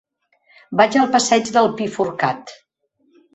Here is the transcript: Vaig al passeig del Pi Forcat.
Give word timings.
Vaig 0.79 0.97
al 1.01 1.11
passeig 1.17 1.51
del 1.59 1.69
Pi 1.77 1.91
Forcat. 1.99 2.55